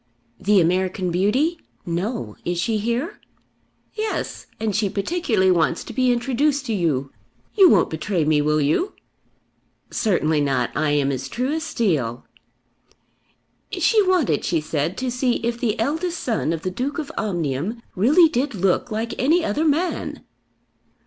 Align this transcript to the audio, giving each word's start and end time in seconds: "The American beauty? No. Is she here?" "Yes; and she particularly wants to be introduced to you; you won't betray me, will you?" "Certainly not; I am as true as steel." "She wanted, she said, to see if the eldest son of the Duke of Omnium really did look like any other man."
"The 0.39 0.59
American 0.59 1.11
beauty? 1.11 1.59
No. 1.85 2.35
Is 2.43 2.57
she 2.59 2.79
here?" 2.79 3.19
"Yes; 3.93 4.47
and 4.59 4.75
she 4.75 4.89
particularly 4.89 5.51
wants 5.51 5.83
to 5.83 5.93
be 5.93 6.11
introduced 6.11 6.65
to 6.65 6.73
you; 6.73 7.11
you 7.53 7.69
won't 7.69 7.91
betray 7.91 8.25
me, 8.25 8.41
will 8.41 8.59
you?" 8.59 8.93
"Certainly 9.91 10.41
not; 10.41 10.71
I 10.75 10.89
am 10.89 11.11
as 11.11 11.29
true 11.29 11.53
as 11.53 11.61
steel." 11.63 12.25
"She 13.71 14.01
wanted, 14.07 14.43
she 14.43 14.59
said, 14.59 14.97
to 14.97 15.11
see 15.11 15.33
if 15.43 15.59
the 15.59 15.79
eldest 15.79 16.17
son 16.19 16.51
of 16.51 16.63
the 16.63 16.71
Duke 16.71 16.97
of 16.97 17.11
Omnium 17.15 17.83
really 17.95 18.27
did 18.27 18.55
look 18.55 18.89
like 18.89 19.13
any 19.19 19.45
other 19.45 19.65
man." 19.65 20.23